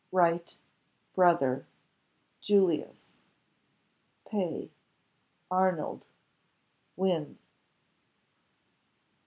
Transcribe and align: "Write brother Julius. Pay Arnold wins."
"Write 0.11 0.57
brother 1.13 1.67
Julius. 2.39 3.05
Pay 4.25 4.71
Arnold 5.51 6.05
wins." 6.95 7.51